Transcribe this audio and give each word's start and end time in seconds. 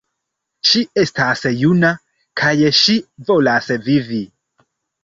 Ŝi 0.69 0.81
estas 1.01 1.43
juna 1.65 1.93
kaj 2.43 2.55
ŝi 2.81 2.97
volas 3.31 3.73
vivi! 3.91 4.27